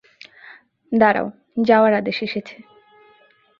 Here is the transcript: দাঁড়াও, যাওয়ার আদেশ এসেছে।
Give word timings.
দাঁড়াও, 0.91 1.27
যাওয়ার 1.61 1.93
আদেশ 1.93 2.17
এসেছে। 2.23 2.55